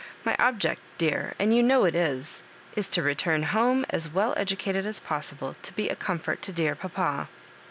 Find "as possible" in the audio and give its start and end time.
4.87-5.55